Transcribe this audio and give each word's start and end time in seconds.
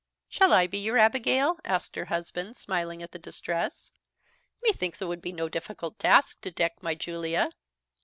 "Shall 0.29 0.51
I 0.51 0.65
be 0.65 0.79
your 0.79 0.97
Abigail?" 0.97 1.59
asked 1.63 1.95
her 1.95 2.05
husband, 2.05 2.57
smiling 2.57 3.03
at 3.03 3.11
the 3.11 3.19
distress; 3.19 3.91
"me 4.63 4.71
thinks 4.73 4.99
it 4.99 5.07
would 5.07 5.21
be 5.21 5.31
no 5.31 5.47
difficult 5.47 5.99
task 5.99 6.41
to 6.41 6.49
deck 6.49 6.81
my 6.81 6.95
Julia." 6.95 7.51